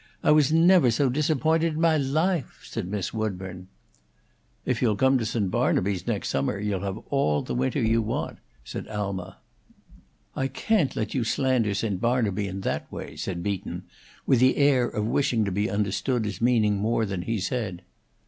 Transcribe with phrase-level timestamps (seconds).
[0.23, 3.67] Ah was never so disappointed in mah lahfe," said Miss Woodburn.
[4.65, 5.51] "If you'll come to St.
[5.51, 9.37] Barnaby next summer, you shall have all the winter you want," said Alma.
[10.35, 12.01] "I can't let you slander St.
[12.01, 13.83] Barnaby in that way," said Beaton,
[14.25, 17.83] with the air of wishing to be understood as meaning more than he said.